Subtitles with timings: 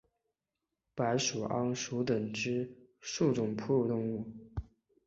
[0.95, 4.33] 白尾鼹属等之数种哺乳动物。